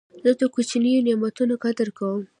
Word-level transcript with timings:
زه 0.23 0.31
د 0.39 0.41
کوچنیو 0.55 1.05
نعمتو 1.07 1.43
قدر 1.63 1.87
کوم. 1.97 2.21